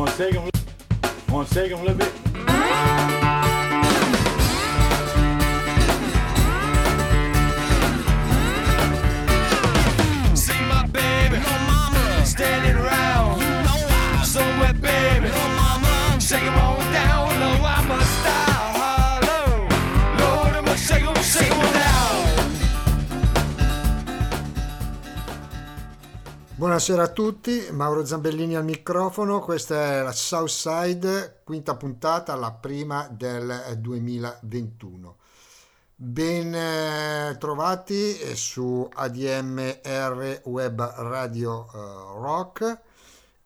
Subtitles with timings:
[0.00, 0.50] Wanna shake them,
[1.28, 2.29] wanna shake them a little bit?
[26.60, 33.08] Buonasera a tutti, Mauro Zambellini al microfono, questa è la Southside, quinta puntata, la prima
[33.10, 35.16] del eh, 2021.
[35.96, 41.78] Ben eh, trovati eh, su ADMR Web Radio eh,
[42.20, 42.80] Rock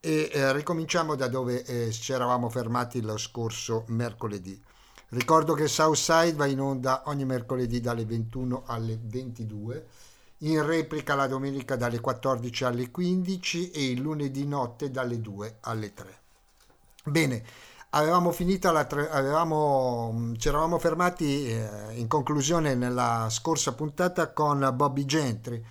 [0.00, 4.60] e eh, ricominciamo da dove eh, ci eravamo fermati lo scorso mercoledì.
[5.10, 9.86] Ricordo che Southside va in onda ogni mercoledì dalle 21 alle 22
[10.38, 15.94] in replica la domenica dalle 14 alle 15 e il lunedì notte dalle 2 alle
[15.94, 16.18] 3.
[17.04, 17.44] Bene,
[17.90, 24.32] avevamo finita la tre- avevamo, mh, ci eravamo fermati eh, in conclusione nella scorsa puntata
[24.32, 25.62] con Bobby Gentry,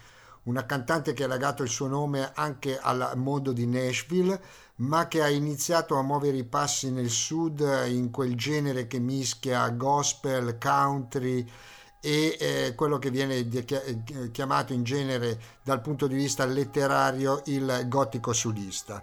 [0.44, 4.40] una cantante che ha legato il suo nome anche al mondo di Nashville,
[4.78, 9.70] ma che ha iniziato a muovere i passi nel sud in quel genere che mischia
[9.70, 11.48] gospel, country,
[12.06, 17.86] e eh, quello che viene chi- chiamato in genere dal punto di vista letterario il
[17.88, 19.02] gotico solista.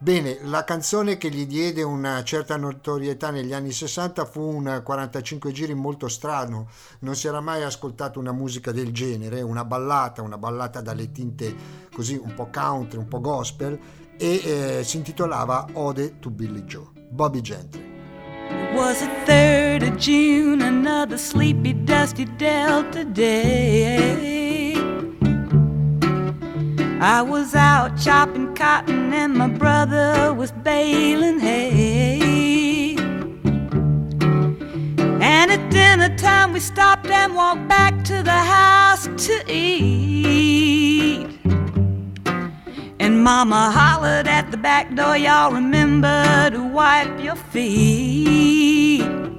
[0.00, 5.50] Bene, la canzone che gli diede una certa notorietà negli anni 60 fu un 45
[5.50, 6.68] giri molto strano,
[7.00, 11.52] non si era mai ascoltato una musica del genere, una ballata, una ballata dalle tinte
[11.92, 13.76] così un po' country, un po' gospel
[14.16, 17.96] e eh, si intitolava Ode to Billy Joe, Bobby Gentry.
[18.50, 24.74] It was the 3rd of June, another sleepy, dusty Delta day.
[27.00, 32.94] I was out chopping cotton and my brother was baling hay.
[35.32, 41.26] And at dinner time we stopped and walked back to the house to eat.
[43.00, 49.37] And mama hollered at the back door, y'all remember to wipe your feet.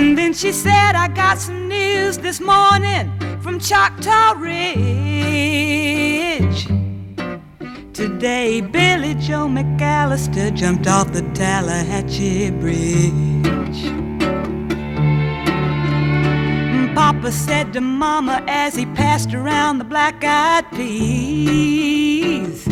[0.00, 3.12] And then she said, I got some news this morning
[3.42, 4.70] from Choctaw Ridge.
[7.92, 13.82] Today, Billy Joe McAllister jumped off the Tallahatchie Bridge.
[16.94, 22.66] Papa said to Mama as he passed around the black eyed peas.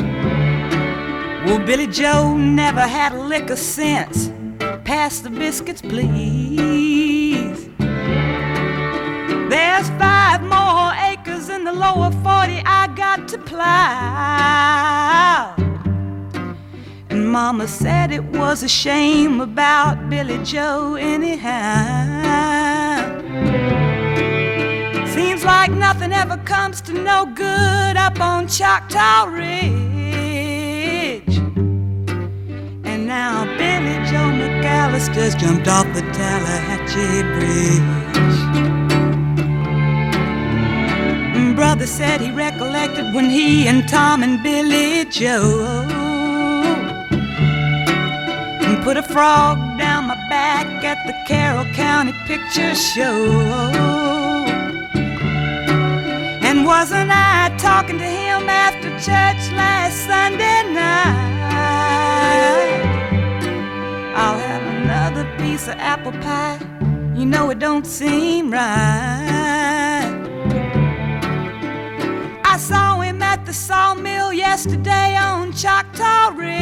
[1.44, 4.30] Well, Billy Joe never had a lick of sense.
[4.84, 7.17] Pass the biscuits, please.
[9.48, 13.68] There's five more acres in the lower 40 I got to plow.
[17.08, 21.38] And Mama said it was a shame about Billy Joe, anyhow.
[25.06, 29.48] Seems like nothing ever comes to no good up on Choctaw Ridge.
[32.84, 38.07] And now Billy Joe McAllister's jumped off the Tallahatchie Bridge.
[41.58, 46.06] Brother said he recollected when he and Tom and Billy Joe
[48.88, 53.32] put a frog down my back at the Carroll County Picture Show.
[56.48, 61.18] And wasn't I talking to him after church last Sunday night?
[64.14, 66.58] I'll have another piece of apple pie.
[67.14, 69.37] You know it don't seem right.
[72.58, 76.58] Saw him at the sawmill yesterday on Choctaw Ridge.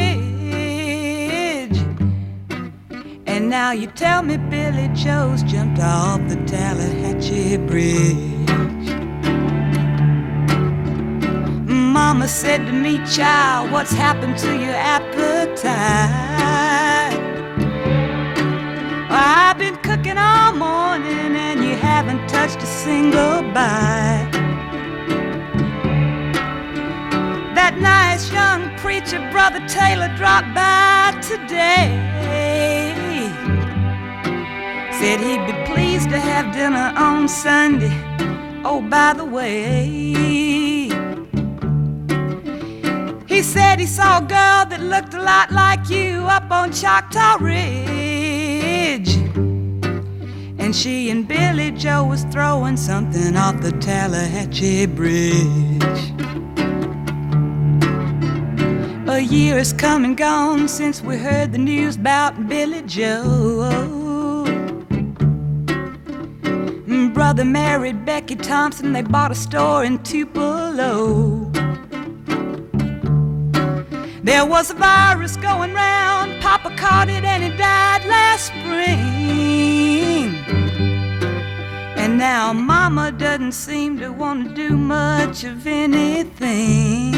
[3.25, 8.47] And now you tell me Billy Joe's jumped off the Tallahatchie Bridge.
[11.67, 15.67] Mama said to me, child, what's happened to your appetite?
[19.09, 24.46] I've been cooking all morning and you haven't touched a single bite.
[27.79, 31.89] Nice young preacher, Brother Taylor, dropped by today.
[34.99, 37.91] Said he'd be pleased to have dinner on Sunday.
[38.65, 39.85] Oh, by the way,
[43.27, 47.37] he said he saw a girl that looked a lot like you up on Choctaw
[47.39, 49.15] Ridge.
[50.59, 56.16] And she and Billy Joe was throwing something off the Tallahatchie Bridge.
[59.17, 64.43] A year has come and gone since we heard the news about Billy Joe.
[67.15, 71.49] Brother married Becky Thompson, they bought a store in Tupelo.
[74.21, 80.35] There was a virus going round, Papa caught it and he died last spring.
[81.97, 87.17] And now Mama doesn't seem to want to do much of anything.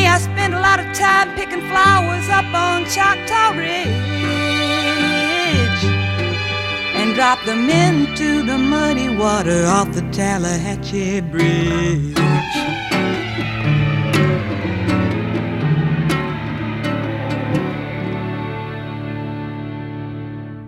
[0.00, 3.90] Me, I spend a lot of time picking flowers up on Choctaw Ridge
[6.94, 12.18] and drop them into the muddy water off the Tallahatchie Bridge.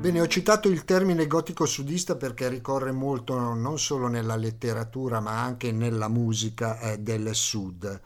[0.01, 5.41] Bene, ho citato il termine gotico sudista perché ricorre molto non solo nella letteratura ma
[5.43, 8.01] anche nella musica eh, del sud.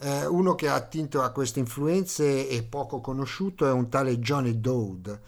[0.00, 4.60] Eh, uno che ha attinto a queste influenze e poco conosciuto è un tale Johnny
[4.60, 5.20] Dowd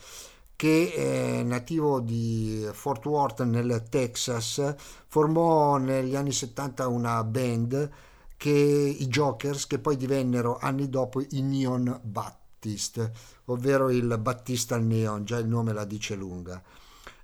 [0.60, 4.74] che è nativo di Fort Worth nel Texas,
[5.06, 7.90] formò negli anni 70 una band
[8.36, 13.10] che i Jokers che poi divennero anni dopo i Neon Baptist,
[13.46, 16.62] ovvero il Battista al Neon, già il nome la dice lunga.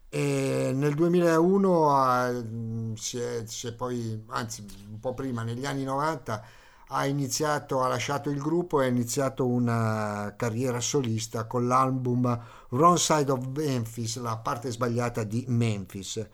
[0.08, 6.42] E nel 2001 si, è, si è poi, anzi un po' prima, negli anni 90,
[6.88, 12.40] ha iniziato, ha lasciato il gruppo e ha iniziato una carriera solista con l'album
[12.70, 16.24] Wrong Side of Memphis, la parte sbagliata di Memphis.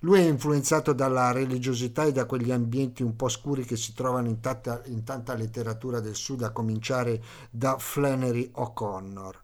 [0.00, 4.28] Lui è influenzato dalla religiosità e da quegli ambienti un po' scuri che si trovano
[4.28, 9.40] in tanta, in tanta letteratura del sud, a cominciare da Flannery O'Connor.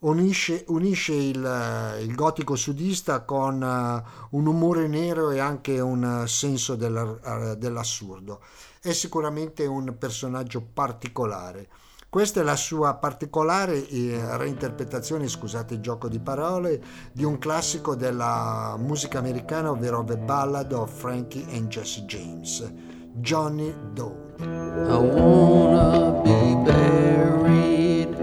[0.00, 6.74] Unisce, unisce il, il, gotico sudista con uh, un umore nero e anche un senso
[6.74, 8.40] del, uh, dell'assurdo
[8.82, 11.68] è sicuramente un personaggio particolare.
[12.08, 16.82] Questa è la sua particolare eh, reinterpretazione, scusate il gioco di parole,
[17.12, 22.70] di un classico della musica americana, ovvero The Ballad of Frankie and Jesse James,
[23.14, 24.34] Johnny Doe.
[24.40, 28.18] I wanna be buried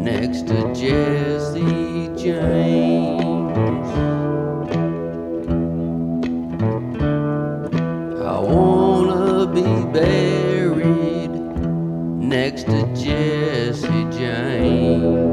[0.00, 2.89] next to Jesse James.
[9.92, 11.30] Buried
[12.20, 15.29] next to Jesse James.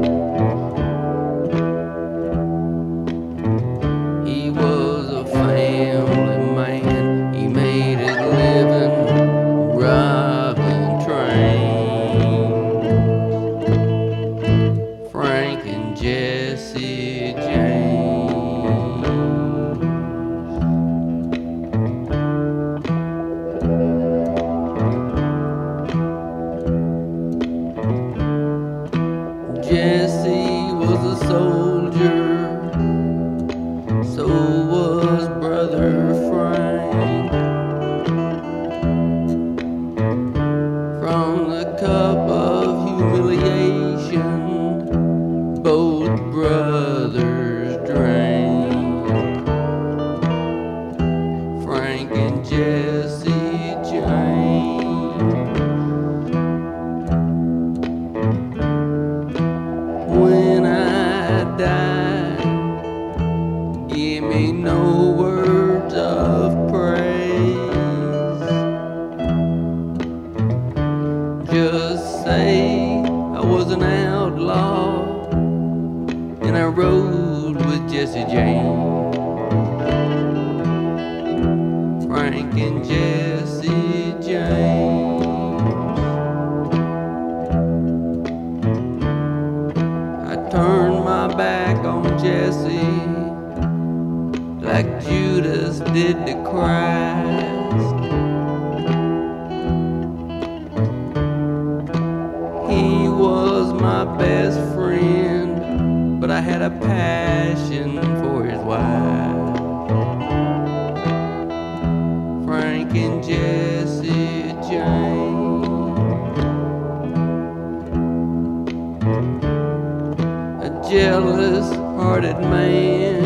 [120.98, 123.17] jealous hearted man.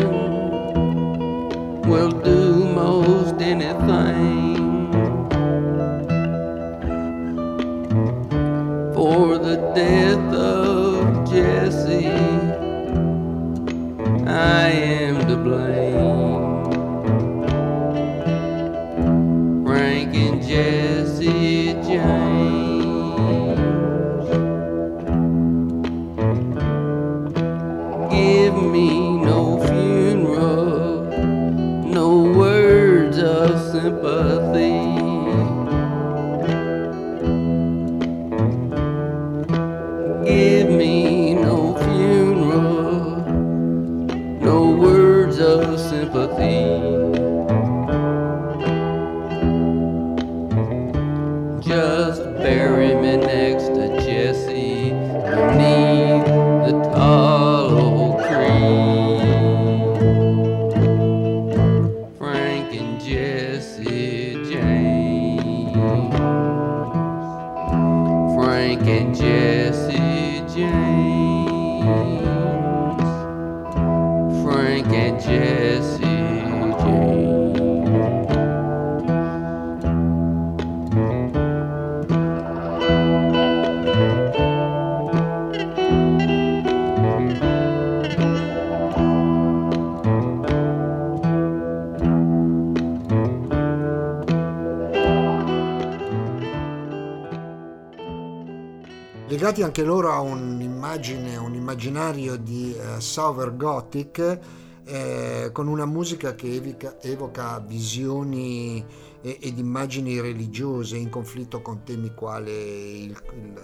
[99.75, 104.39] Anche loro a un'immagine, un immaginario di eh, Southern Gothic
[104.83, 108.85] eh, con una musica che evica- evoca visioni
[109.19, 113.59] e- ed immagini religiose in conflitto con temi quali il- il-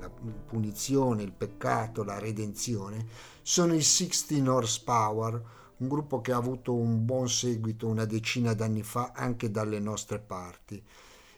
[0.00, 0.10] la
[0.46, 3.06] punizione, il peccato, la redenzione,
[3.42, 5.42] sono i 16 Horsepower,
[5.76, 10.18] un gruppo che ha avuto un buon seguito una decina d'anni fa anche dalle nostre
[10.18, 10.82] parti.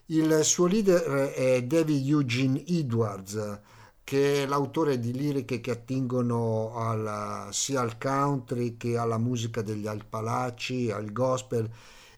[0.07, 3.61] Il suo leader è David Eugene Edwards,
[4.04, 9.87] che è l'autore di liriche che attingono alla- sia al country che alla musica degli
[9.87, 11.68] Alpalaci, al gospel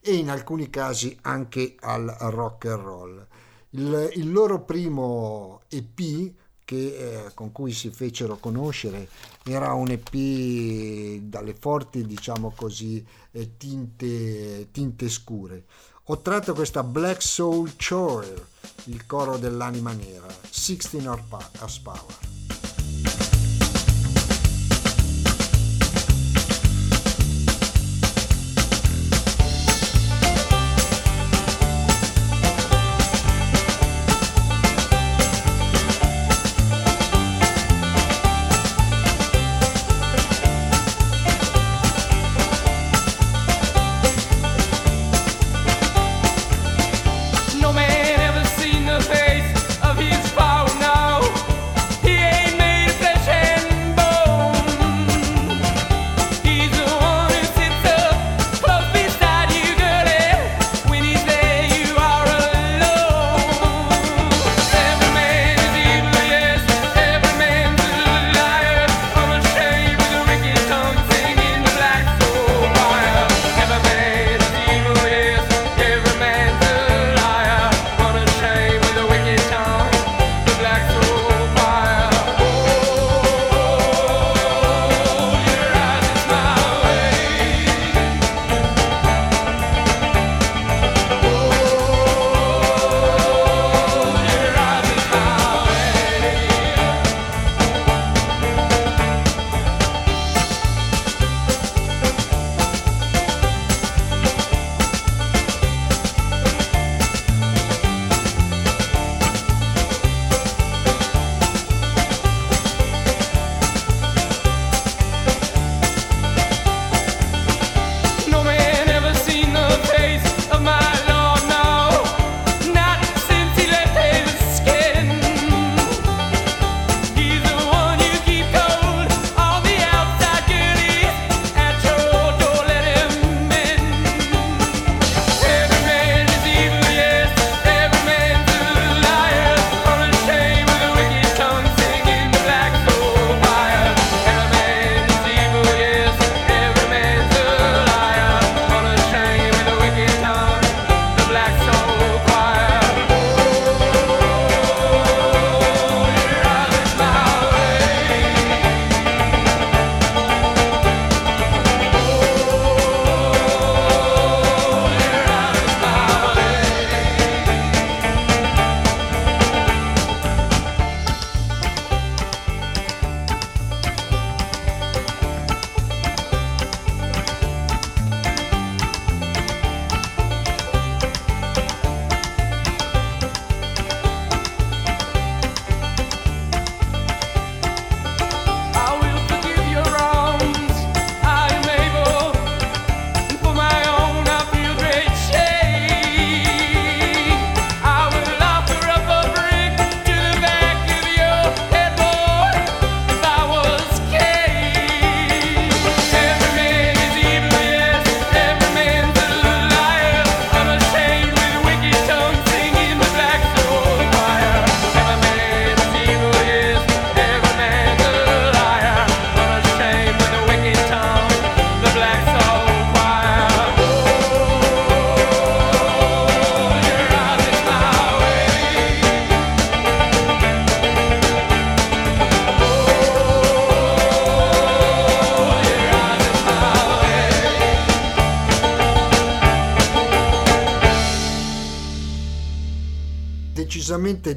[0.00, 3.26] e in alcuni casi anche al rock and roll.
[3.70, 6.32] Il, il loro primo EP
[6.64, 9.08] che, eh, con cui si fecero conoscere
[9.44, 15.64] era un EP dalle forti, diciamo così, eh, tinte, tinte scure.
[16.04, 18.46] Ho tratto questa Black Soul Choir,
[18.84, 22.63] il coro dell'anima nera, 16 Horsepower.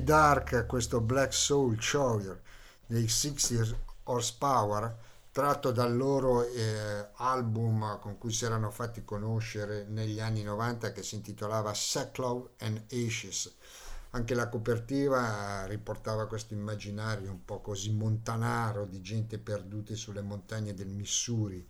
[0.03, 2.39] Dark questo Black Soul Choir
[2.85, 4.95] dei 60 Horsepower
[5.31, 11.03] tratto dal loro eh, album con cui si erano fatti conoscere negli anni 90 che
[11.03, 13.53] si intitolava Sackcloth and Ashes.
[14.11, 20.73] Anche la copertina riportava questo immaginario un po' così montanaro di gente perduta sulle montagne
[20.73, 21.63] del Missouri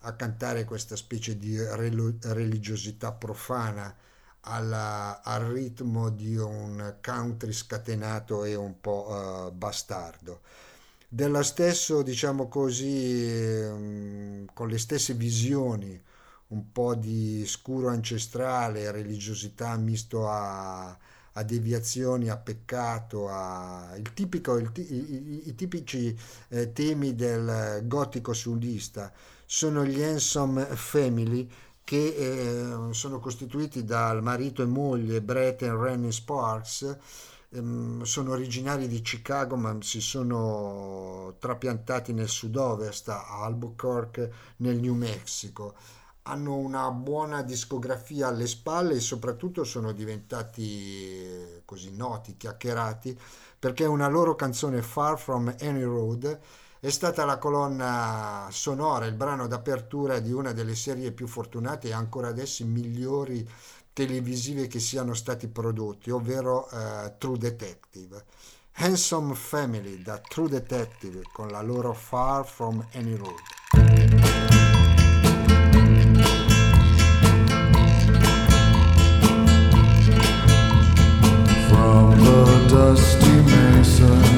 [0.00, 3.96] a cantare questa specie di religiosità profana
[4.42, 10.40] alla, al ritmo di un country scatenato e un po' uh, bastardo.
[11.08, 16.00] Dello stesso, diciamo così, um, con le stesse visioni,
[16.48, 24.56] un po' di scuro ancestrale, religiosità misto a, a deviazioni, a peccato, a il tipico,
[24.56, 26.18] il, i, i, i, tipici
[26.48, 29.12] eh, temi del gotico sudista
[29.50, 31.48] sono gli Ensom Family
[31.88, 36.98] che eh, sono costituiti dal marito e moglie Brett e Rennie Sparks,
[37.48, 44.92] ehm, sono originari di Chicago ma si sono trapiantati nel sud-ovest a Albuquerque nel New
[44.92, 45.76] Mexico.
[46.24, 53.18] Hanno una buona discografia alle spalle e soprattutto sono diventati eh, così noti, chiacchierati,
[53.58, 56.38] perché una loro canzone Far From Any Road
[56.80, 61.92] è stata la colonna sonora, il brano d'apertura di una delle serie più fortunate e
[61.92, 63.48] ancora adesso migliori
[63.92, 68.24] televisive che siano stati prodotti, ovvero uh, True Detective.
[68.74, 74.36] Handsome Family da True Detective con la loro Far From Any Road.
[82.68, 84.37] dusty mesa,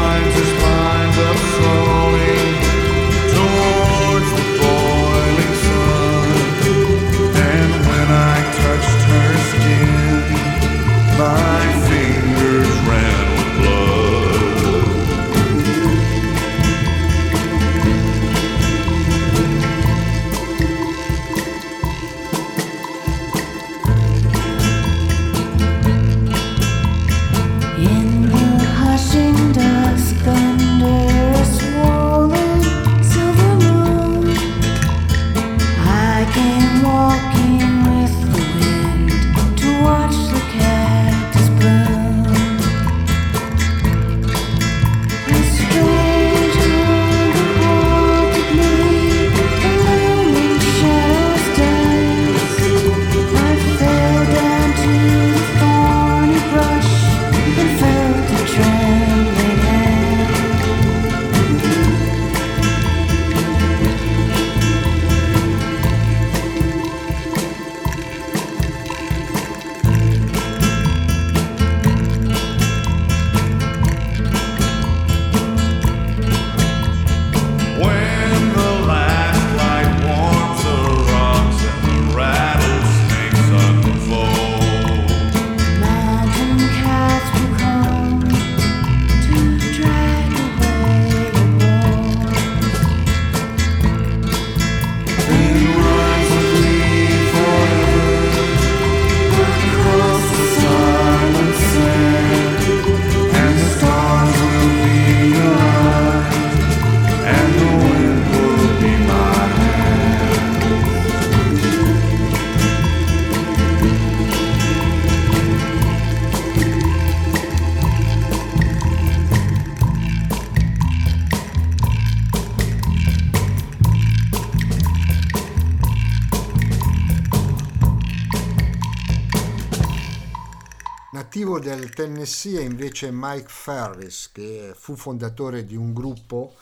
[131.61, 136.53] del Tennessee è invece Mike Ferris, che fu fondatore di un gruppo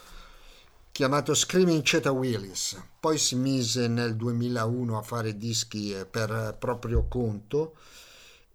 [0.92, 2.80] chiamato Screaming Cheta Willis.
[3.00, 7.74] Poi si mise nel 2001 a fare dischi eh, per proprio conto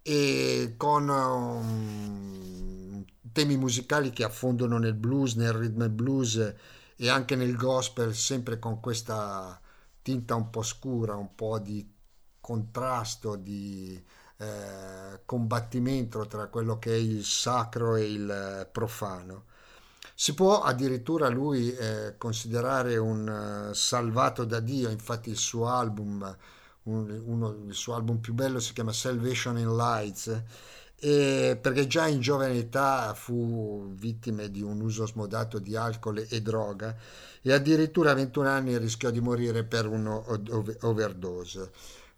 [0.02, 6.54] e con um, temi musicali che affondano nel blues, nel rhythm and blues
[6.96, 9.60] e anche nel gospel, sempre con questa
[10.00, 11.84] tinta un po' scura, un po' di
[12.40, 14.00] contrasto, di
[14.38, 19.44] eh, combattimento tra quello che è il sacro e il eh, profano.
[20.14, 26.36] Si può addirittura lui eh, considerare un eh, salvato da Dio, infatti il suo album,
[26.84, 30.42] un- uno, il suo album più bello si chiama Salvation in Lights
[30.98, 36.40] e perché già in giovane età fu vittima di un uso smodato di alcol e
[36.40, 36.96] droga
[37.42, 41.70] e addirittura a 21 anni rischiò di morire per un'overdose.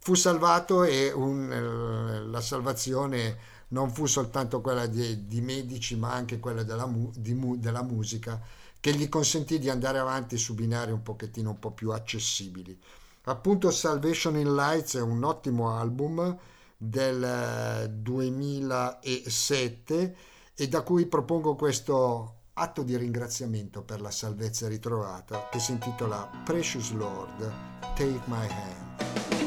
[0.09, 3.37] Fu salvato e un- eh, la salvazione
[3.69, 8.41] non fu soltanto quella di, di medici ma anche quella della, mu- di della musica
[8.81, 12.81] che gli consentì di andare avanti su binari un pochettino un po' più accessibili.
[13.25, 16.39] Appunto Salvation in Lights è un ottimo album
[16.75, 20.17] del eh, 2007
[20.55, 26.31] e da cui propongo questo atto di ringraziamento per la salvezza ritrovata che si intitola
[26.47, 27.53] Precious Lord,
[27.95, 29.38] Take My Hand.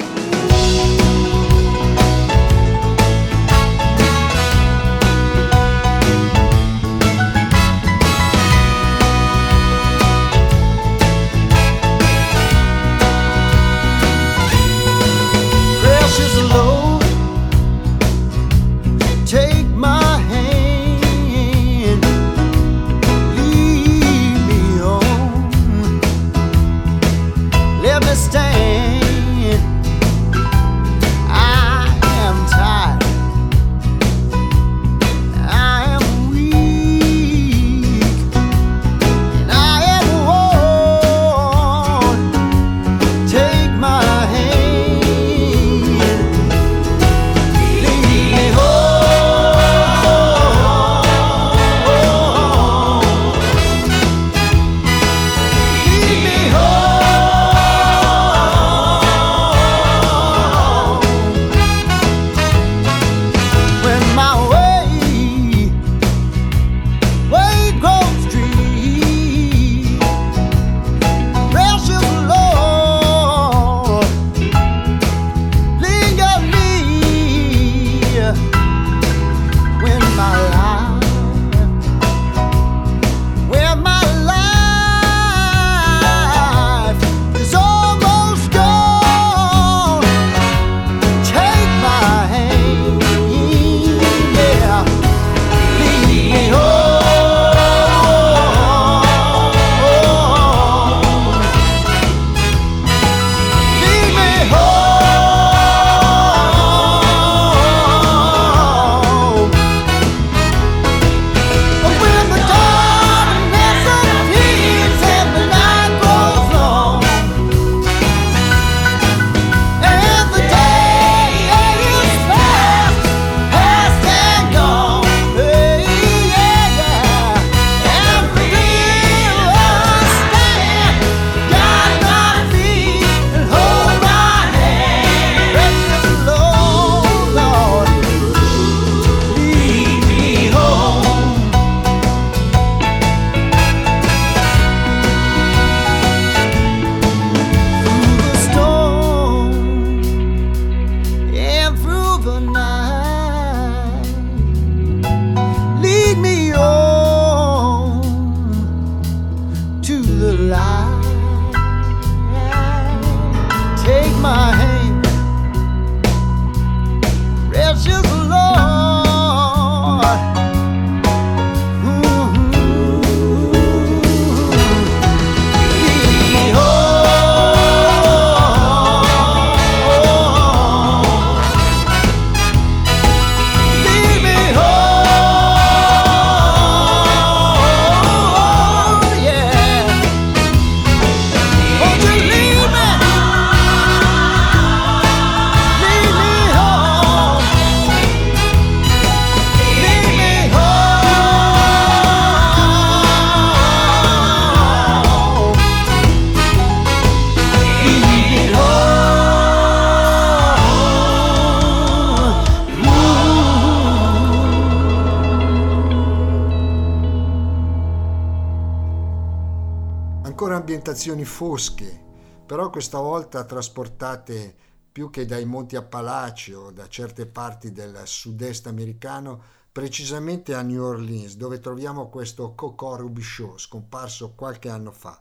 [221.41, 221.99] Fosche,
[222.45, 224.55] però questa volta trasportate
[224.91, 230.83] più che dai monti Appalachi o da certe parti del sud-est americano, precisamente a New
[230.83, 235.19] Orleans, dove troviamo questo Coco Rubichaux, scomparso qualche anno fa.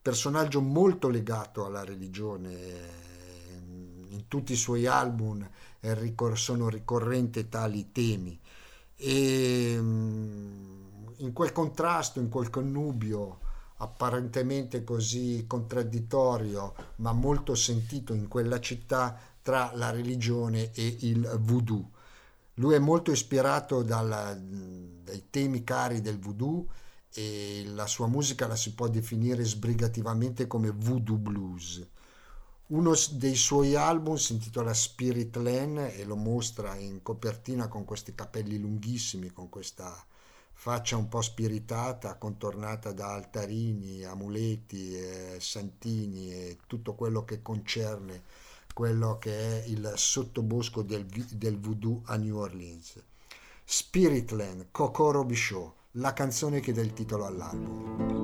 [0.00, 2.92] Personaggio molto legato alla religione, eh,
[4.08, 5.46] in tutti i suoi album
[6.32, 8.40] sono ricorrenti tali temi
[8.96, 13.44] e mm, in quel contrasto, in quel connubio
[13.78, 21.90] apparentemente così contraddittorio ma molto sentito in quella città tra la religione e il voodoo.
[22.54, 24.40] Lui è molto ispirato dal-
[25.02, 26.66] dai temi cari del voodoo
[27.12, 31.86] e la sua musica la si può definire sbrigativamente come voodoo blues.
[32.68, 38.14] Uno dei suoi album si intitola Spirit Land e lo mostra in copertina con questi
[38.14, 40.04] capelli lunghissimi, con questa
[40.66, 48.24] faccia un po' spiritata, contornata da altarini, amuleti, eh, santini e tutto quello che concerne
[48.74, 53.00] quello che è il sottobosco del, del voodoo a New Orleans.
[53.64, 58.15] Spiritland, Kokoro Bisho, la canzone che dà il titolo all'album.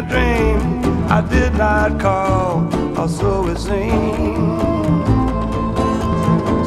[0.00, 1.10] Appear in my dream.
[1.10, 4.62] I did not call, or so it seems.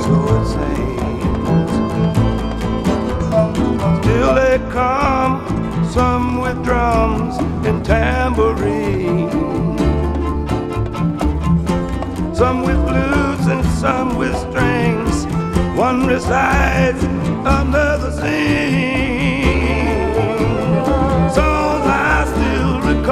[0.03, 1.71] So it seems.
[4.03, 5.33] Still they come,
[5.91, 9.31] some with drums and tambourine.
[12.35, 15.25] Some with flutes and some with strings.
[15.77, 18.92] One recites, another sings.
[23.05, 23.09] In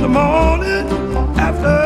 [0.00, 0.88] the morning
[1.36, 1.80] after.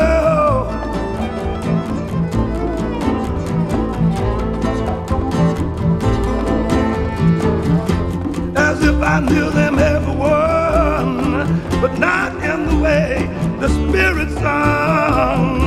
[8.55, 13.27] As if I knew them every one, but not in the way
[13.59, 15.59] the spirit sung.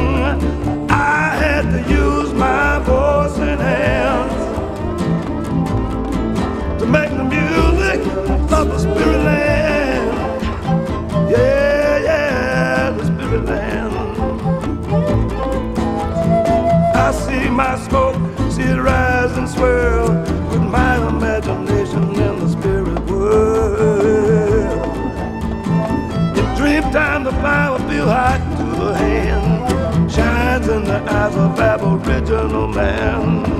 [0.88, 3.19] I had to use my voice
[8.64, 10.50] the spirit land.
[11.30, 13.94] Yeah, yeah, the spirit land.
[16.96, 18.16] I see my smoke,
[18.50, 20.08] see it rise and swirl
[20.50, 24.86] with my imagination in the spirit world.
[26.36, 31.58] In dream time, the flower feel hot to the hand, shines in the eyes of
[31.58, 33.59] Aboriginal man.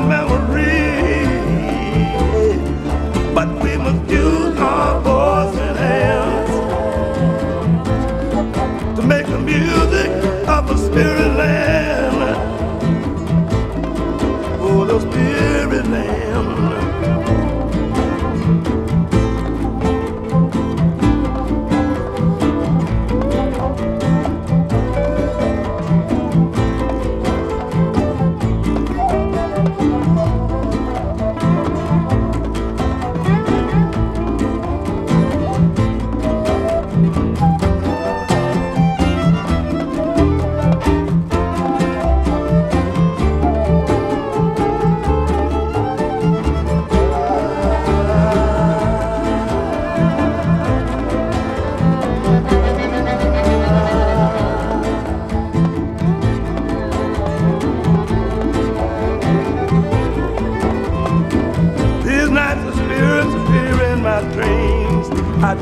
[15.91, 16.80] land.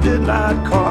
[0.09, 0.88] Did not call,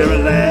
[0.00, 0.49] Maryland.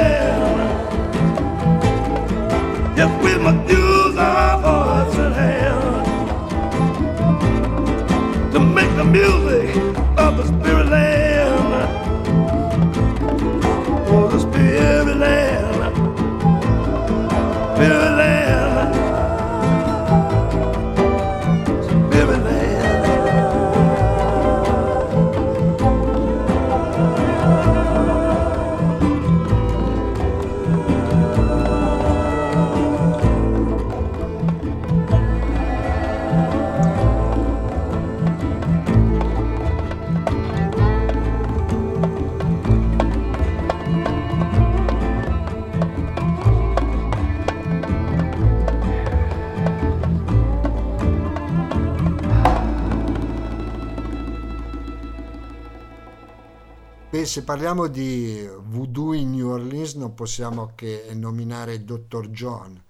[57.29, 62.27] Se parliamo di voodoo in New Orleans non possiamo che nominare Dr.
[62.29, 62.83] John,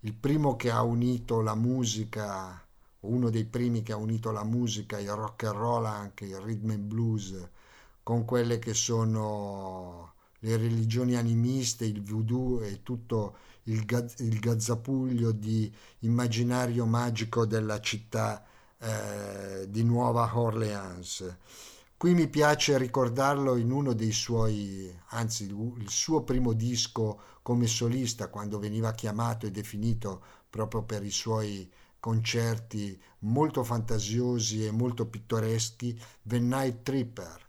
[0.00, 2.60] il primo che ha unito la musica,
[3.02, 6.70] uno dei primi che ha unito la musica, il rock and roll anche, il rhythm
[6.70, 7.48] and blues,
[8.02, 15.30] con quelle che sono le religioni animiste, il voodoo e tutto il, gaz- il gazzapuglio
[15.30, 18.44] di immaginario magico della città
[18.80, 21.36] eh, di Nuova Orleans.
[21.98, 28.28] Qui mi piace ricordarlo in uno dei suoi, anzi il suo primo disco come solista,
[28.28, 35.98] quando veniva chiamato e definito proprio per i suoi concerti molto fantasiosi e molto pittoreschi,
[36.20, 37.44] The Night Tripper.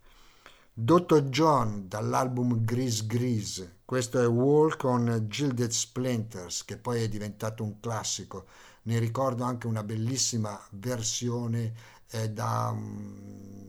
[0.74, 1.24] Dr.
[1.24, 7.82] John dall'album Grease Grease, questo è Walk on Gilded Splinters, che poi è diventato un
[7.82, 8.46] classico.
[8.84, 11.74] Ne ricordo anche una bellissima versione
[12.12, 13.66] eh, da, in-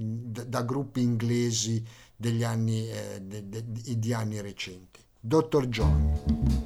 [0.00, 1.82] da- gruppi inglesi
[2.16, 5.00] degli anni, eh, de- de- di anni recenti.
[5.20, 5.66] Dr.
[5.68, 6.64] John.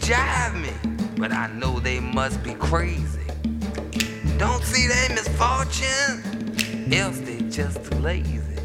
[0.00, 0.72] Jive me,
[1.16, 3.24] but I know they must be crazy.
[4.36, 8.58] Don't see their misfortune, else they just too lazy.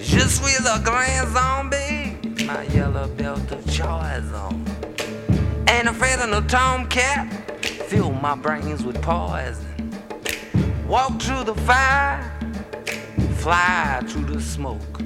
[0.00, 2.05] Je suis le grand zombie,
[2.46, 4.64] my yellow belt of choice on.
[5.68, 7.28] Ain't afraid of no tomcat,
[7.88, 9.66] fill my brains with poison.
[10.86, 12.22] Walk through the fire,
[13.38, 15.00] fly through the smoke.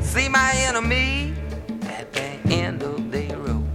[0.00, 1.34] See my enemy
[1.82, 3.66] at the end of the road.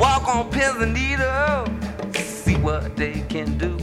[0.00, 1.68] Walk on pins and needles,
[2.16, 3.78] see what they can do.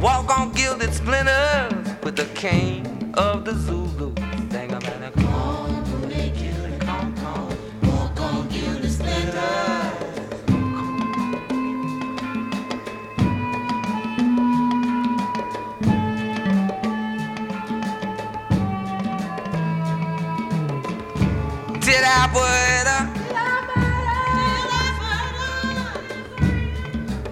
[0.00, 4.14] Walk on gilded splinters with the king of the Zulu.
[22.26, 22.86] Did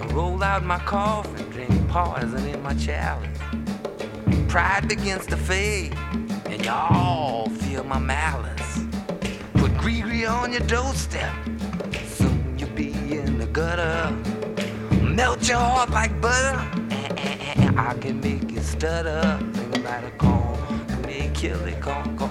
[0.00, 3.38] I roll out my coffin, drink poison in my chalice.
[4.48, 5.96] Pride begins to fade,
[6.46, 8.84] and y'all feel my malice.
[9.54, 11.34] Put Gregory on your doorstep,
[12.06, 14.12] soon you'll be in the gutter.
[15.02, 16.56] Melt your heart like butter,
[17.76, 19.40] I can make you stutter.
[19.54, 20.56] Think about it, call
[21.04, 22.30] me, kill it, come, come.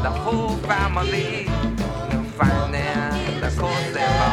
[0.04, 1.44] the whole family,
[2.12, 4.30] you find the Cosimo,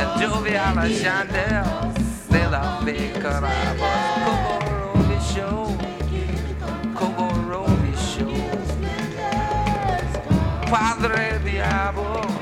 [0.00, 1.92] and Jovia La Chandel,
[2.30, 3.52] de la Ficara,
[4.24, 4.54] Kobo
[4.94, 5.76] Romy Show,
[6.94, 8.32] Kobo Romy Show,
[10.70, 12.35] Padre Diablo.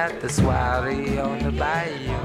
[0.00, 2.20] at the soiree on the bayou.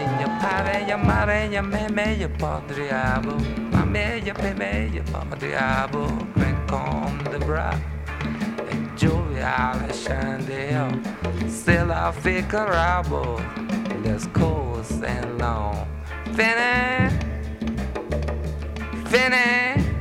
[0.00, 2.60] In your pare, your mare, minha meme, minha my
[3.72, 6.06] Mame, minha peme, minha podriabo.
[6.36, 7.70] Vem com the bra.
[8.70, 10.90] Enjoy all chandel.
[11.48, 13.40] Se lá fica rabo.
[14.04, 15.84] Let's course and long.
[16.36, 17.10] finna.
[19.10, 19.93] Finny.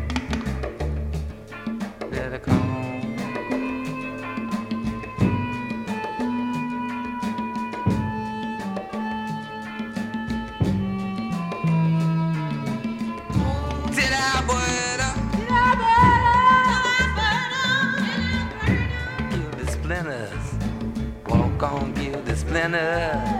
[22.75, 23.32] Anna.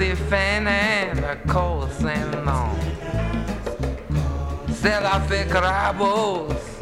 [0.00, 2.78] candy fan and a sell Ceylon.
[4.68, 6.80] Selafie crabbles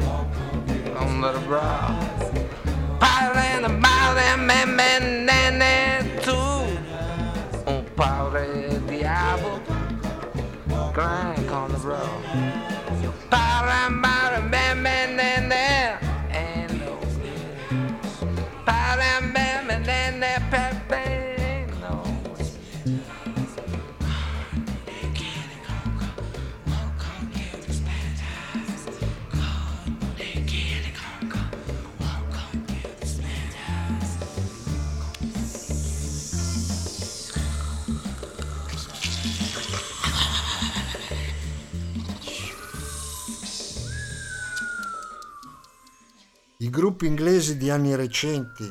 [0.97, 1.99] on the brow.
[3.01, 6.37] Parlen, parlen, me menene tu.
[7.67, 9.61] Un pobre diablo.
[10.93, 12.68] Crank on the brow.
[46.79, 48.71] Gruppi inglesi di anni recenti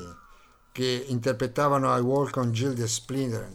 [0.72, 3.54] che interpretavano I Walk on Gilded Splinter,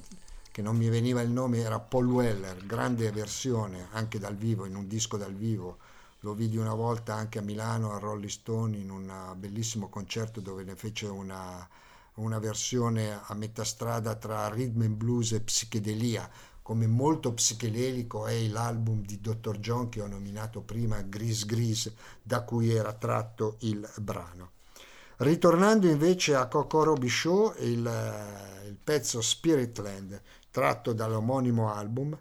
[0.51, 4.77] che non mi veniva il nome, era Paul Weller, grande versione anche dal vivo, in
[4.77, 5.79] un disco dal vivo.
[6.21, 10.65] Lo vidi una volta anche a Milano, a Rolling Stone, in un bellissimo concerto dove
[10.65, 11.67] ne fece una,
[12.17, 16.29] una versione a metà strada tra rhythm and blues e psichedelia.
[16.63, 19.59] Come molto psichedelico è l'album di Dr.
[19.59, 24.53] John che ho nominato prima, Grease Grease, da cui era tratto il brano.
[25.17, 32.17] Ritornando invece a Kokoro Show, il, eh, il pezzo Spiritland, tratto dall'omonimo album,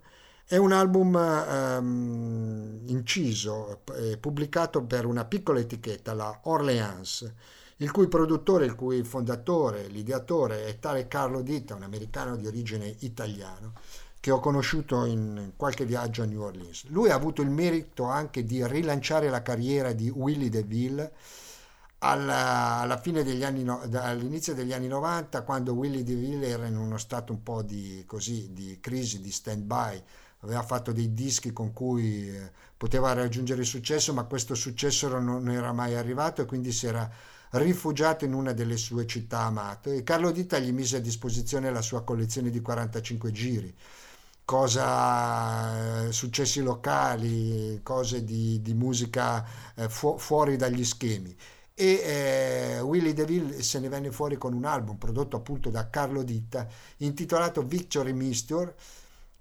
[0.45, 7.33] è un album ehm, inciso e pubblicato per una piccola etichetta, la Orleans,
[7.77, 12.93] il cui produttore, il cui fondatore, l'ideatore è tale Carlo Ditta, un americano di origine
[12.99, 13.73] italiano,
[14.21, 16.85] che ho conosciuto in qualche viaggio a New Orleans.
[16.89, 21.11] Lui ha avuto il merito anche di rilanciare la carriera di Willie DeVille
[21.97, 26.99] alla, alla fine degli anni, all'inizio degli anni 90, quando Willie DeVille era in uno
[26.99, 30.03] stato un po' di, così, di crisi, di stand-by,
[30.41, 35.49] aveva fatto dei dischi con cui eh, poteva raggiungere il successo, ma questo successo non
[35.49, 37.09] era mai arrivato e quindi si era
[37.51, 41.81] rifugiato in una delle sue città amate e Carlo Ditta gli mise a disposizione la
[41.81, 43.75] sua collezione di 45 giri
[44.45, 51.35] cosa eh, successi locali, cose di, di musica eh, fu- fuori dagli schemi.
[51.73, 56.21] E eh, Willie DeVille se ne venne fuori con un album prodotto appunto da Carlo
[56.23, 56.67] Ditta
[56.97, 58.75] intitolato Victory Misture,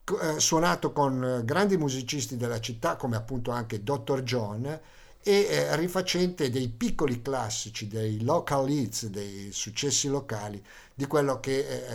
[0.04, 4.22] co- eh, suonato con eh, grandi musicisti della città come appunto anche Dr.
[4.22, 4.80] John e
[5.22, 10.62] eh, rifacente dei piccoli classici, dei local hits, dei successi locali,
[10.94, 11.86] di quello che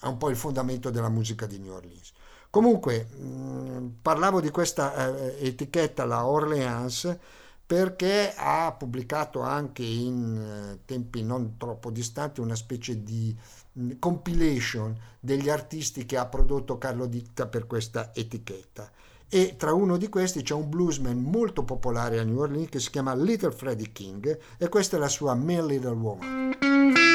[0.00, 2.12] è un po' il fondamento della musica di New Orleans.
[2.54, 7.18] Comunque, mh, parlavo di questa eh, etichetta, la Orleans,
[7.66, 13.36] perché ha pubblicato anche in eh, tempi non troppo distanti una specie di
[13.72, 18.88] mh, compilation degli artisti che ha prodotto Carlo Ditta per questa etichetta.
[19.28, 22.90] E tra uno di questi c'è un bluesman molto popolare a New Orleans che si
[22.90, 27.13] chiama Little Freddie King e questa è la sua Mere Little Woman.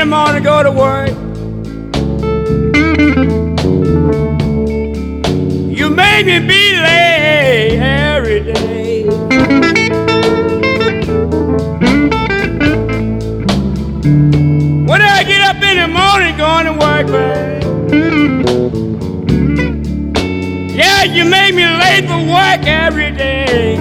[0.00, 1.10] the morning, go to work.
[5.78, 9.04] You make me be late every day.
[14.88, 17.62] When I get up in the morning, going to work, babe.
[20.74, 23.79] Yeah, you make me late for work every day.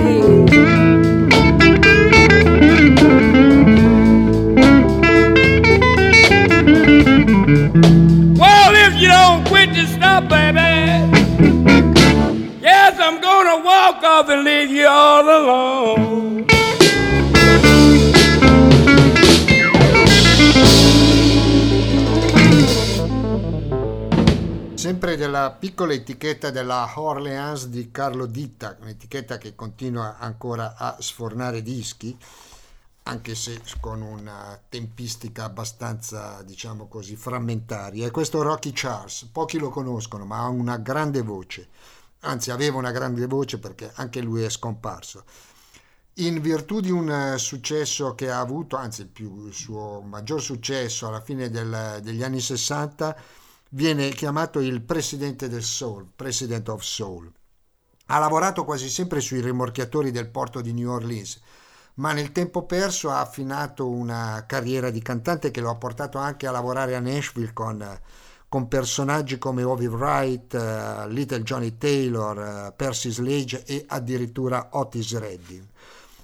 [14.30, 16.46] And leave you all alone.
[24.76, 31.62] Sempre della piccola etichetta della Orleans di Carlo Ditta, un'etichetta che continua ancora a sfornare
[31.62, 32.18] dischi,
[33.04, 38.06] anche se con una tempistica abbastanza, diciamo così, frammentaria.
[38.06, 41.68] E questo Rocky Charles, pochi lo conoscono, ma ha una grande voce,
[42.22, 45.24] anzi aveva una grande voce perché anche lui è scomparso.
[46.15, 50.41] In virtù di un eh, successo che ha avuto, anzi il, più, il suo maggior
[50.41, 53.15] successo alla fine del- degli anni 60,
[53.70, 57.32] viene chiamato il presidente del soul, president of soul.
[58.07, 61.39] Ha lavorato quasi sempre sui rimorchiatori del porto di New Orleans,
[61.95, 66.47] ma nel tempo perso ha affinato una carriera di cantante che lo ha portato anche
[66.47, 67.99] a lavorare a Nashville con,
[68.50, 75.18] con personaggi come Ovi Wright, eh, Little Johnny Taylor, eh, Percy Sledge e addirittura Otis
[75.18, 75.64] Redding.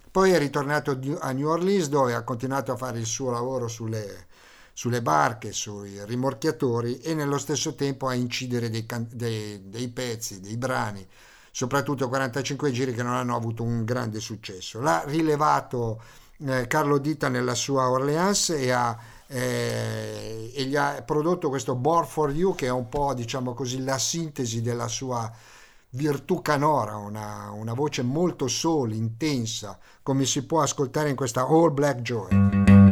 [0.09, 4.26] Poi è ritornato a New Orleans dove ha continuato a fare il suo lavoro sulle,
[4.73, 10.57] sulle barche, sui rimorchiatori e nello stesso tempo a incidere dei, dei- dei pezzi, dei
[10.57, 11.05] brani,
[11.51, 14.80] soprattutto 45 giri che non hanno avuto un grande successo.
[14.80, 16.01] L'ha rilevato
[16.45, 22.05] eh, Carlo Dita nella sua Orleans e, ha, eh, e gli ha prodotto questo Born
[22.05, 25.31] for You che è un po' diciamo così la sintesi della sua
[25.95, 31.73] virtù canora, una, una voce molto soul, intensa, come si può ascoltare in questa All
[31.73, 32.84] Black Joy.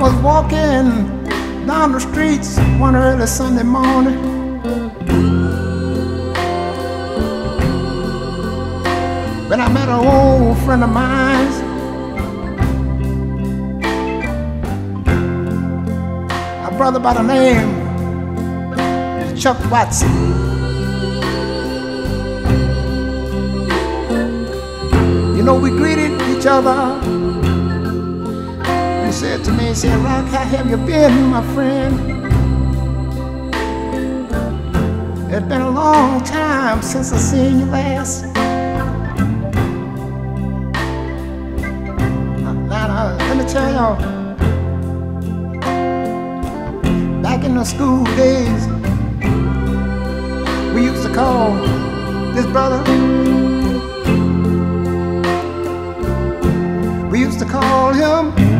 [0.00, 1.24] Was walking
[1.66, 4.16] down the streets one early Sunday morning.
[9.48, 11.52] When I met an old friend of mine.
[16.66, 17.86] A brother by the name
[19.36, 20.10] Chuck Watson.
[25.36, 27.45] You know, we greeted each other.
[29.16, 31.94] Said to me, he said, Rock, how have you been, my friend?
[35.32, 38.26] It's been a long time since I seen you last.
[43.18, 43.96] Let me tell y'all,
[47.22, 48.66] back in the school days,
[50.74, 51.54] we used to call
[52.34, 52.82] this brother,
[57.10, 58.55] we used to call him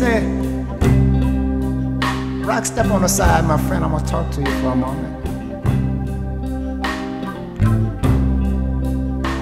[0.00, 0.24] say,
[2.42, 3.84] Rock, step on the side, my friend.
[3.84, 5.26] I'm gonna talk to you for a moment.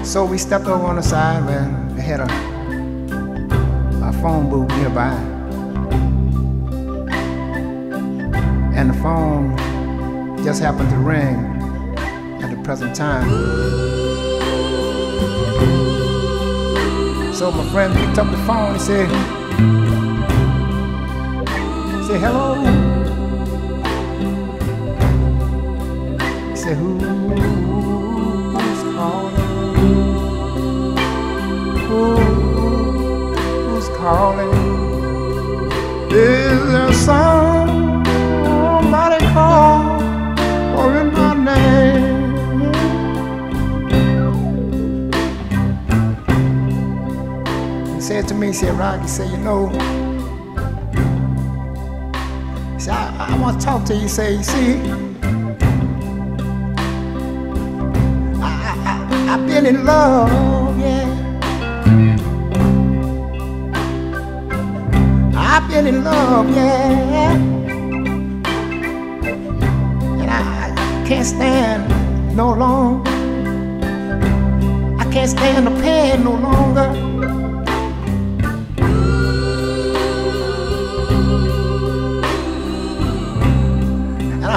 [0.05, 2.29] So we stepped over on the side and we had a,
[4.03, 5.13] a phone booth nearby.
[8.75, 9.55] And the phone
[10.43, 11.37] just happened to ring
[12.43, 13.29] at the present time.
[17.33, 19.38] So my friend picked up the phone and said,
[22.09, 22.57] say hello.
[26.55, 27.03] Say who's
[28.95, 29.35] calling?
[31.87, 32.01] Who,
[33.67, 34.53] who's calling?
[36.09, 38.07] Is there somebody
[39.27, 39.99] call
[40.73, 42.73] calling my name?
[47.93, 49.69] He said to me, he said, Rocky, he said, you know,
[53.29, 54.01] I, want to talk to you.
[54.01, 54.75] You see,
[58.41, 61.05] I, I, I've been in love, yeah.
[65.35, 67.35] I've been in love, yeah.
[70.21, 73.09] And I, I can't stand no longer.
[74.99, 76.98] I can't stand the pain no longer.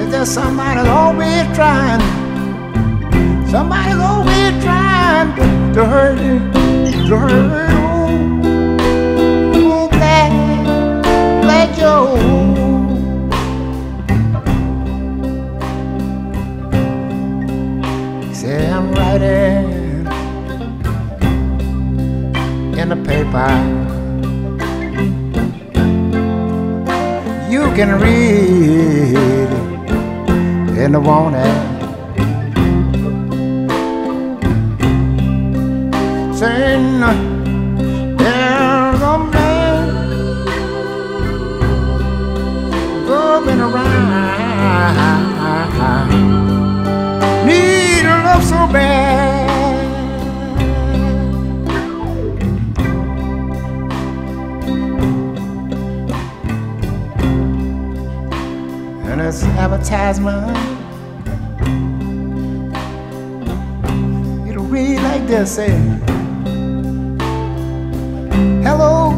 [0.00, 2.25] Is there somebody always trying?
[3.56, 5.34] Somebody's always trying
[5.72, 6.40] to, hurt you,
[7.08, 7.72] to hurt you.
[9.54, 10.30] Oh, Black,
[11.40, 12.16] Black Joe.
[18.34, 20.06] Say I'm writing
[22.78, 23.52] in the paper.
[27.50, 29.16] You can read
[30.76, 31.75] it in the warning.
[36.46, 38.16] dancing in the night,
[43.06, 44.26] going around.
[47.46, 49.26] Need love so bad.
[59.16, 60.56] this advertisement.
[64.48, 66.15] It'll read like this, eh?
[68.68, 69.12] Hello,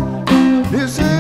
[0.70, 1.17] this is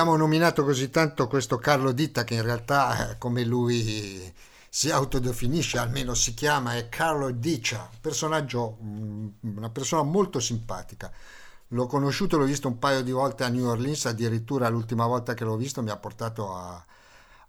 [0.00, 4.32] Abbiamo nominato così tanto questo Carlo Ditta che in realtà, eh, come lui
[4.66, 11.12] si autodefinisce, almeno si chiama, è Carlo Dicia, personaggio, mm, una persona molto simpatica.
[11.68, 15.44] L'ho conosciuto, l'ho visto un paio di volte a New Orleans, addirittura l'ultima volta che
[15.44, 16.82] l'ho visto mi ha portato a,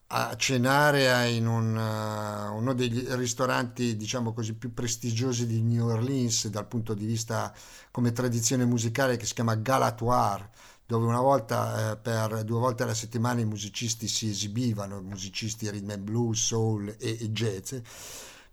[0.08, 6.50] a cenare in un, eh, uno degli ristoranti, diciamo così, più prestigiosi di New Orleans
[6.50, 7.54] dal punto di vista
[7.92, 10.50] come tradizione musicale che si chiama Galatoire
[10.92, 15.92] dove una volta eh, per due volte alla settimana i musicisti si esibivano, musicisti rhythm
[15.92, 17.74] and blues, soul e, e jazz.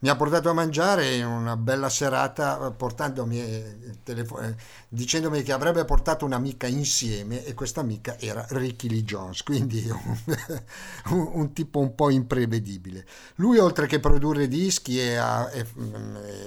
[0.00, 4.54] Mi ha portato a mangiare in una bella serata eh, eh, telefo- eh,
[4.88, 9.84] dicendomi che avrebbe portato un'amica insieme e questa amica era Ricky Lee Jones, quindi
[11.10, 13.04] un, un- tipo un po' imprevedibile.
[13.36, 15.66] Lui oltre che produrre dischi e, a- e-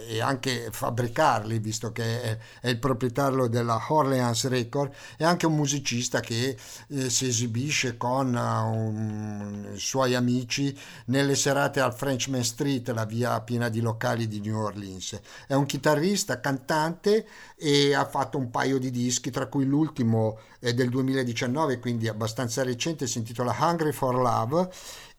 [0.07, 5.55] e anche fabbricarli, visto che è, è il proprietario della Orleans Record, è anche un
[5.55, 6.57] musicista che
[6.89, 13.40] eh, si esibisce con un- i suoi amici nelle serate al Frenchman Street, la via
[13.41, 15.19] piena di locali di New Orleans.
[15.47, 20.73] È un chitarrista, cantante e ha fatto un paio di dischi, tra cui l'ultimo è
[20.73, 24.69] del 2019, quindi abbastanza recente, si intitola Hungry for Love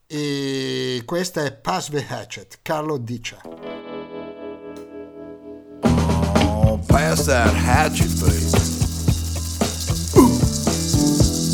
[0.06, 3.40] e questa è Pass the Hatchet, Carlo Dicia.
[5.84, 8.50] Oh, pass that hatchet, baby.
[10.16, 10.38] Ooh.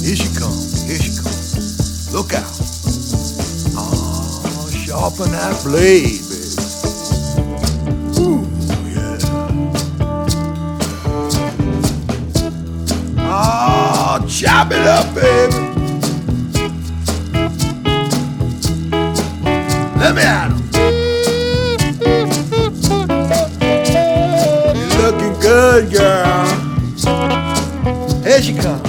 [0.03, 2.13] Here she comes, here she comes.
[2.13, 2.45] Look out.
[3.77, 6.21] Oh, sharpen that blade,
[13.51, 15.57] Ah, oh, chop it up, baby.
[19.99, 20.59] Let me at 'em.
[24.77, 26.47] You're looking good, girl.
[28.23, 28.87] Here she comes.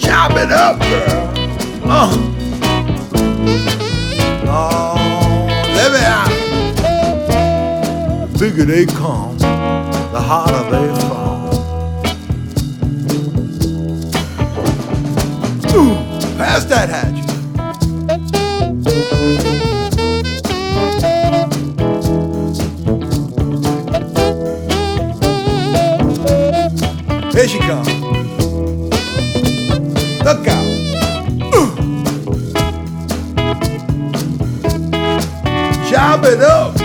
[0.00, 1.34] Chop it up, girl.
[1.84, 2.10] Oh,
[8.50, 11.48] bigger they come, the harder they fall.
[15.74, 15.94] Ooh,
[16.38, 17.28] pass that hatchet.
[27.34, 27.88] Here she comes.
[30.24, 30.68] Look out.
[35.90, 36.77] Chop it up.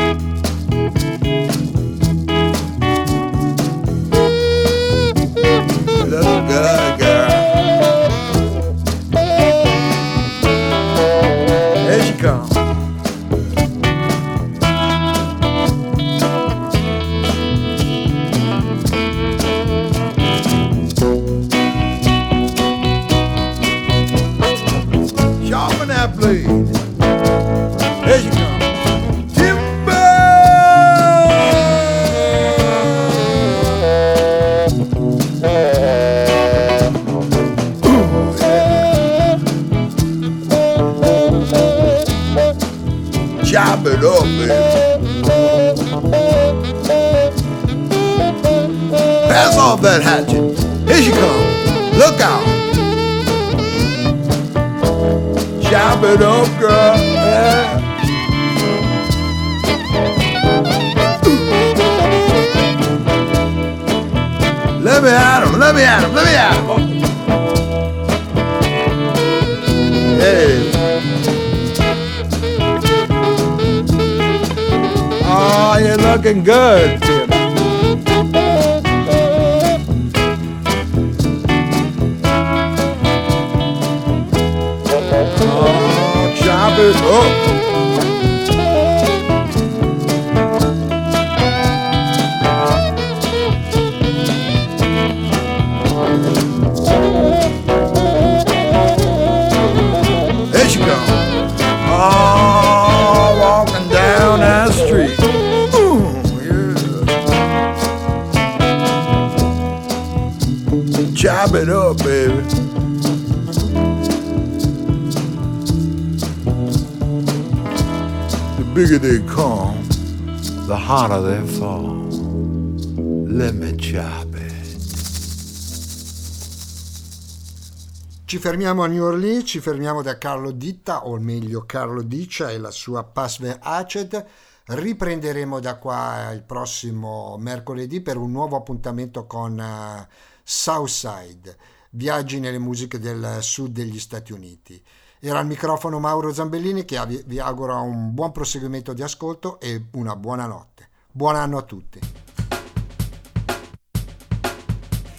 [128.33, 132.57] Ci fermiamo a New Orleans, ci fermiamo da Carlo Ditta, o meglio Carlo Dicia e
[132.57, 134.25] la sua Passve Acet.
[134.65, 140.07] Riprenderemo da qua il prossimo mercoledì per un nuovo appuntamento con eh,
[140.41, 141.55] Southside,
[141.91, 144.83] viaggi nelle musiche del sud degli Stati Uniti.
[145.19, 150.15] Era al microfono Mauro Zambellini che vi augura un buon proseguimento di ascolto e una
[150.15, 150.89] buona notte.
[151.11, 151.99] Buon anno a tutti.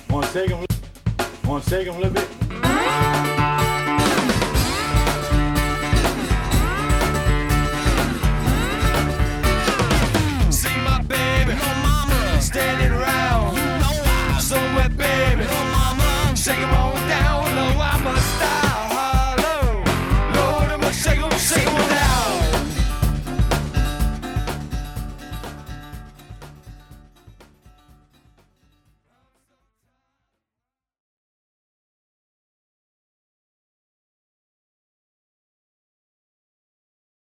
[0.08, 2.43] Want to take 'em-